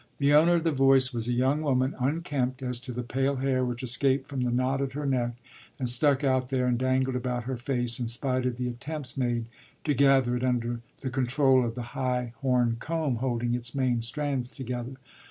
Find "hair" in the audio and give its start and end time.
3.35-3.63